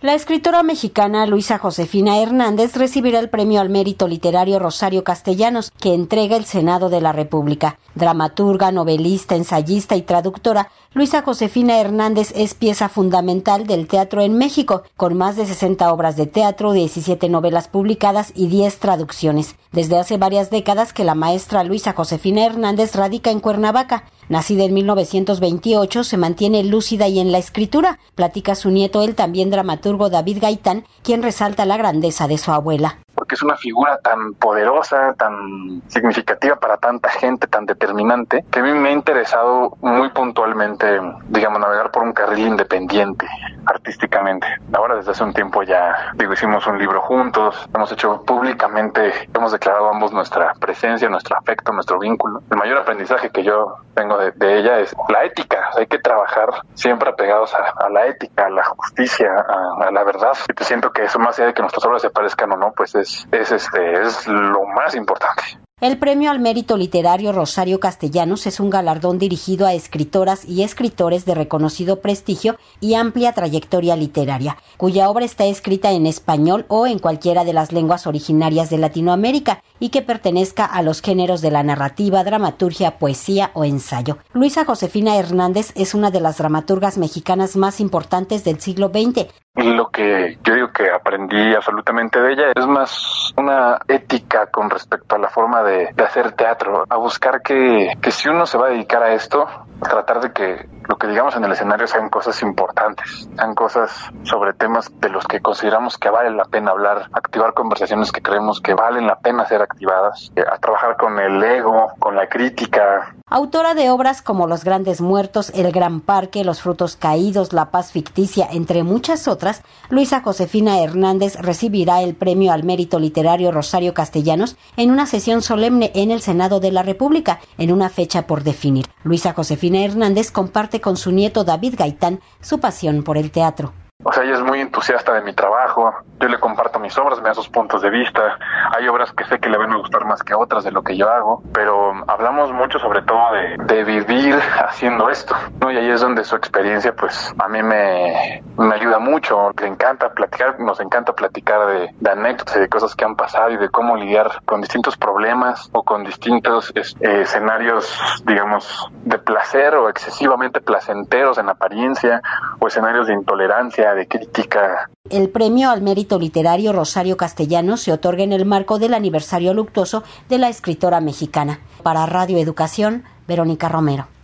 La 0.00 0.14
escritora 0.14 0.62
mexicana 0.62 1.26
Luisa 1.26 1.58
Josefina 1.58 2.22
Hernández 2.22 2.76
recibirá 2.76 3.18
el 3.18 3.30
premio 3.30 3.60
al 3.60 3.68
mérito 3.68 4.06
literario 4.06 4.60
Rosario 4.60 5.02
Castellanos 5.02 5.72
que 5.72 5.92
entrega 5.92 6.36
el 6.36 6.44
Senado 6.44 6.88
de 6.88 7.00
la 7.00 7.10
República. 7.10 7.80
Dramaturga, 7.96 8.70
novelista, 8.70 9.34
ensayista 9.34 9.96
y 9.96 10.02
traductora, 10.02 10.70
Luisa 10.92 11.22
Josefina 11.22 11.80
Hernández 11.80 12.32
es 12.36 12.54
pieza 12.54 12.88
fundamental 12.88 13.66
del 13.66 13.88
teatro 13.88 14.22
en 14.22 14.38
México, 14.38 14.84
con 14.96 15.16
más 15.16 15.34
de 15.34 15.46
60 15.46 15.92
obras 15.92 16.14
de 16.14 16.26
teatro, 16.26 16.70
17 16.70 17.28
novelas 17.28 17.66
publicadas 17.66 18.30
y 18.36 18.46
10 18.46 18.78
traducciones. 18.78 19.56
Desde 19.72 19.98
hace 19.98 20.16
varias 20.16 20.48
décadas 20.48 20.92
que 20.92 21.02
la 21.02 21.16
maestra 21.16 21.64
Luisa 21.64 21.92
Josefina 21.92 22.46
Hernández 22.46 22.94
radica 22.94 23.32
en 23.32 23.40
Cuernavaca. 23.40 24.04
Nacida 24.28 24.64
en 24.64 24.74
1928, 24.74 26.04
se 26.04 26.16
mantiene 26.16 26.62
lúcida 26.64 27.08
y 27.08 27.18
en 27.18 27.32
la 27.32 27.38
escritura. 27.38 27.98
Platica 28.14 28.54
su 28.54 28.70
nieto, 28.70 29.02
el 29.02 29.14
también 29.14 29.50
dramaturgo 29.50 30.10
David 30.10 30.38
Gaitán, 30.40 30.84
quien 31.02 31.22
resalta 31.22 31.64
la 31.64 31.76
grandeza 31.76 32.28
de 32.28 32.38
su 32.38 32.52
abuela 32.52 32.98
porque 33.28 33.34
es 33.34 33.42
una 33.42 33.56
figura 33.56 33.98
tan 33.98 34.32
poderosa, 34.32 35.12
tan 35.12 35.82
significativa 35.88 36.56
para 36.56 36.78
tanta 36.78 37.10
gente, 37.10 37.46
tan 37.46 37.66
determinante, 37.66 38.42
que 38.50 38.60
a 38.60 38.62
mí 38.62 38.72
me 38.72 38.88
ha 38.88 38.92
interesado 38.92 39.76
muy 39.82 40.08
puntualmente, 40.08 40.98
digamos, 41.28 41.60
navegar 41.60 41.90
por 41.90 42.04
un 42.04 42.14
carril 42.14 42.46
independiente 42.46 43.26
artísticamente. 43.66 44.46
Ahora 44.72 44.96
desde 44.96 45.10
hace 45.10 45.24
un 45.24 45.34
tiempo 45.34 45.62
ya, 45.62 46.12
digo, 46.14 46.32
hicimos 46.32 46.66
un 46.66 46.78
libro 46.78 47.02
juntos, 47.02 47.68
hemos 47.74 47.92
hecho 47.92 48.22
públicamente, 48.22 49.12
hemos 49.34 49.52
declarado 49.52 49.90
ambos 49.90 50.10
nuestra 50.10 50.54
presencia, 50.54 51.10
nuestro 51.10 51.36
afecto, 51.36 51.70
nuestro 51.72 51.98
vínculo. 51.98 52.42
El 52.50 52.56
mayor 52.56 52.78
aprendizaje 52.78 53.28
que 53.28 53.44
yo 53.44 53.76
tengo 53.94 54.16
de, 54.16 54.58
ella 54.58 54.78
es 54.78 54.94
la 55.08 55.24
ética. 55.24 55.70
Hay 55.76 55.86
que 55.86 55.98
trabajar 55.98 56.48
siempre 56.74 57.10
apegados 57.10 57.52
a, 57.54 57.88
la 57.90 58.06
ética, 58.06 58.46
a 58.46 58.50
la 58.50 58.64
justicia, 58.64 59.28
a, 59.36 59.90
la 59.90 60.04
verdad. 60.04 60.32
Y 60.48 60.54
te 60.54 60.64
siento 60.64 60.90
que 60.92 61.04
eso 61.04 61.18
más 61.18 61.38
allá 61.38 61.48
de 61.48 61.54
que 61.54 61.62
nuestras 61.62 61.84
obras 61.84 62.02
se 62.02 62.10
parezcan 62.10 62.52
o 62.52 62.56
no, 62.56 62.72
pues 62.72 62.94
es, 62.94 63.17
es, 63.32 63.52
este, 63.52 64.02
es 64.02 64.26
lo 64.26 64.64
más 64.66 64.94
importante. 64.94 65.58
El 65.80 65.96
Premio 65.96 66.32
al 66.32 66.40
Mérito 66.40 66.76
Literario 66.76 67.30
Rosario 67.30 67.78
Castellanos 67.78 68.48
es 68.48 68.58
un 68.58 68.68
galardón 68.68 69.20
dirigido 69.20 69.64
a 69.64 69.74
escritoras 69.74 70.44
y 70.44 70.64
escritores 70.64 71.24
de 71.24 71.36
reconocido 71.36 72.00
prestigio 72.00 72.56
y 72.80 72.94
amplia 72.94 73.32
trayectoria 73.32 73.94
literaria, 73.94 74.56
cuya 74.76 75.08
obra 75.08 75.24
está 75.24 75.44
escrita 75.44 75.92
en 75.92 76.06
español 76.06 76.64
o 76.66 76.88
en 76.88 76.98
cualquiera 76.98 77.44
de 77.44 77.52
las 77.52 77.70
lenguas 77.70 78.08
originarias 78.08 78.70
de 78.70 78.78
Latinoamérica 78.78 79.62
y 79.78 79.90
que 79.90 80.02
pertenezca 80.02 80.64
a 80.64 80.82
los 80.82 81.00
géneros 81.00 81.42
de 81.42 81.52
la 81.52 81.62
narrativa, 81.62 82.24
dramaturgia, 82.24 82.98
poesía 82.98 83.52
o 83.54 83.64
ensayo. 83.64 84.18
Luisa 84.32 84.64
Josefina 84.64 85.16
Hernández 85.16 85.70
es 85.76 85.94
una 85.94 86.10
de 86.10 86.20
las 86.20 86.38
dramaturgas 86.38 86.98
mexicanas 86.98 87.54
más 87.54 87.78
importantes 87.78 88.42
del 88.42 88.58
siglo 88.58 88.88
XX. 88.88 89.28
Lo 89.54 89.90
que 89.90 90.38
yo 90.44 90.54
digo 90.54 90.72
que 90.72 90.90
aprendí 90.90 91.54
absolutamente 91.54 92.20
de 92.20 92.32
ella 92.32 92.52
es 92.56 92.66
más 92.66 93.17
una 93.36 93.78
ética 93.88 94.46
con 94.46 94.70
respecto 94.70 95.16
a 95.16 95.18
la 95.18 95.28
forma 95.28 95.62
de, 95.62 95.94
hacer 96.04 96.32
teatro, 96.32 96.84
a 96.88 96.96
buscar 96.96 97.42
que, 97.42 97.92
que 98.00 98.10
si 98.10 98.28
uno 98.28 98.46
se 98.46 98.56
va 98.56 98.66
a 98.66 98.70
dedicar 98.70 99.02
a 99.02 99.12
esto, 99.12 99.46
tratar 99.80 100.20
de 100.20 100.32
que 100.32 100.68
lo 100.88 100.96
que 100.96 101.06
digamos 101.06 101.36
en 101.36 101.44
el 101.44 101.52
escenario 101.52 101.86
sean 101.86 102.08
cosas 102.08 102.40
importantes, 102.42 103.28
sean 103.36 103.54
cosas 103.54 103.92
sobre 104.22 104.54
temas 104.54 104.90
de 105.00 105.10
los 105.10 105.26
que 105.26 105.40
consideramos 105.40 105.98
que 105.98 106.08
vale 106.08 106.30
la 106.30 106.44
pena 106.44 106.70
hablar, 106.70 107.08
activar 107.12 107.52
conversaciones 107.52 108.10
que 108.10 108.22
creemos 108.22 108.60
que 108.60 108.74
valen 108.74 109.06
la 109.06 109.18
pena 109.18 109.46
ser 109.46 109.60
activadas, 109.60 110.32
eh, 110.34 110.42
a 110.50 110.56
trabajar 110.58 110.96
con 110.96 111.18
el 111.18 111.42
ego, 111.42 111.92
con 111.98 112.16
la 112.16 112.26
crítica. 112.26 113.14
Autora 113.26 113.74
de 113.74 113.90
obras 113.90 114.22
como 114.22 114.46
Los 114.46 114.64
Grandes 114.64 115.02
Muertos, 115.02 115.50
El 115.50 115.70
Gran 115.72 116.00
Parque, 116.00 116.44
Los 116.44 116.62
Frutos 116.62 116.96
Caídos, 116.96 117.52
La 117.52 117.66
Paz 117.66 117.92
Ficticia, 117.92 118.48
entre 118.50 118.82
muchas 118.82 119.28
otras, 119.28 119.62
Luisa 119.90 120.22
Josefina 120.22 120.80
Hernández 120.80 121.36
recibirá 121.36 122.00
el 122.00 122.14
Premio 122.14 122.52
al 122.52 122.64
Mérito 122.64 122.98
Literario 122.98 123.17
Rosario 123.50 123.94
Castellanos 123.94 124.56
en 124.76 124.90
una 124.90 125.06
sesión 125.06 125.42
solemne 125.42 125.90
en 125.94 126.10
el 126.10 126.20
Senado 126.20 126.60
de 126.60 126.72
la 126.72 126.82
República, 126.82 127.40
en 127.58 127.72
una 127.72 127.88
fecha 127.88 128.26
por 128.26 128.42
definir. 128.42 128.86
Luisa 129.02 129.32
Josefina 129.32 129.84
Hernández 129.84 130.30
comparte 130.30 130.80
con 130.80 130.96
su 130.96 131.10
nieto 131.10 131.44
David 131.44 131.74
Gaitán 131.76 132.20
su 132.40 132.60
pasión 132.60 133.02
por 133.02 133.18
el 133.18 133.30
teatro. 133.30 133.72
O 134.04 134.12
sea, 134.12 134.22
ella 134.22 134.34
es 134.34 134.42
muy 134.42 134.60
entusiasta 134.60 135.12
de 135.12 135.22
mi 135.22 135.32
trabajo, 135.32 135.92
yo 136.20 136.28
le 136.28 136.38
comparto 136.38 136.77
mis 136.88 136.96
obras, 136.96 137.20
me 137.20 137.28
da 137.28 137.34
sus 137.34 137.50
puntos 137.50 137.82
de 137.82 137.90
vista, 137.90 138.38
hay 138.74 138.88
obras 138.88 139.12
que 139.12 139.24
sé 139.24 139.38
que 139.38 139.50
le 139.50 139.58
van 139.58 139.70
a 139.72 139.76
gustar 139.76 140.06
más 140.06 140.22
que 140.22 140.32
otras 140.32 140.64
de 140.64 140.72
lo 140.72 140.82
que 140.82 140.96
yo 140.96 141.06
hago, 141.10 141.42
pero 141.52 141.92
hablamos 142.06 142.50
mucho 142.50 142.78
sobre 142.78 143.02
todo 143.02 143.20
de, 143.66 143.84
vivir 143.84 144.34
haciendo 144.66 145.10
esto, 145.10 145.34
¿no? 145.60 145.70
Y 145.70 145.76
ahí 145.76 145.90
es 145.90 146.00
donde 146.00 146.24
su 146.24 146.34
experiencia, 146.34 146.94
pues, 146.96 147.34
a 147.38 147.48
mí 147.48 147.62
me, 147.62 148.42
me 148.56 148.74
ayuda 148.74 148.98
mucho, 148.98 149.50
le 149.60 149.66
encanta 149.66 150.14
platicar, 150.14 150.58
nos 150.60 150.80
encanta 150.80 151.12
platicar 151.12 151.66
de, 151.66 151.90
de, 151.98 152.10
anécdotas 152.10 152.56
y 152.56 152.60
de 152.60 152.68
cosas 152.68 152.94
que 152.94 153.04
han 153.04 153.16
pasado 153.16 153.50
y 153.50 153.58
de 153.58 153.68
cómo 153.68 153.94
lidiar 153.94 154.42
con 154.46 154.62
distintos 154.62 154.96
problemas 154.96 155.68
o 155.72 155.82
con 155.82 156.04
distintos 156.04 156.72
eh, 156.74 157.20
escenarios, 157.20 158.00
digamos, 158.24 158.88
de 159.04 159.18
placer 159.18 159.74
o 159.74 159.90
excesivamente 159.90 160.62
placenteros 160.62 161.36
en 161.36 161.50
apariencia 161.50 162.22
o 162.58 162.66
escenarios 162.66 163.08
de 163.08 163.12
intolerancia 163.12 163.94
de 163.94 164.08
crítica. 164.08 164.88
El 165.10 165.30
premio 165.30 165.70
al 165.70 165.80
mérito 165.80 166.18
literario 166.18 166.72
Rosario 166.74 167.16
Castellano 167.16 167.78
se 167.78 167.92
otorga 167.92 168.24
en 168.24 168.34
el 168.34 168.44
marco 168.44 168.78
del 168.78 168.92
aniversario 168.92 169.54
luctuoso 169.54 170.04
de 170.28 170.36
la 170.36 170.50
escritora 170.50 171.00
mexicana. 171.00 171.60
Para 171.82 172.04
Radio 172.04 172.36
Educación, 172.36 173.04
Verónica 173.26 173.70
Romero. 173.70 174.17